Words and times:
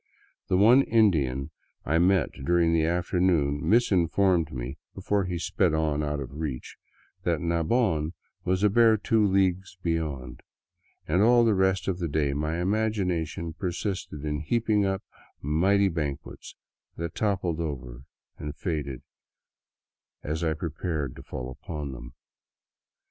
The 0.47 0.57
one 0.57 0.81
Indian 0.81 1.51
I 1.85 1.99
met 1.99 2.31
during 2.43 2.73
the 2.73 2.85
afternoon 2.85 3.59
mis 3.61 3.91
informed 3.91 4.51
me, 4.51 4.79
before 4.95 5.25
he 5.25 5.37
sped 5.37 5.75
on 5.75 6.01
out 6.01 6.19
of 6.19 6.33
reach, 6.33 6.75
that 7.21 7.39
Nabon 7.39 8.13
was 8.43 8.63
a 8.63 8.69
bare 8.71 8.97
two 8.97 9.23
leagues 9.23 9.77
beyond; 9.83 10.41
and 11.07 11.21
all 11.21 11.45
the 11.45 11.53
rest 11.53 11.87
of 11.87 11.99
the 11.99 12.07
day 12.07 12.33
my 12.33 12.59
imagination 12.59 13.53
per 13.53 13.69
sisted 13.69 14.25
in 14.25 14.39
heaping 14.39 14.87
up 14.87 15.03
mighty 15.39 15.87
banquets 15.87 16.55
that 16.95 17.13
toppled 17.13 17.59
over 17.59 18.01
and 18.39 18.55
faded 18.55 19.03
away 20.23 20.31
as 20.31 20.43
I 20.43 20.55
prepared 20.55 21.15
to 21.15 21.21
fall 21.21 21.47
upon 21.51 21.91
them. 21.91 22.15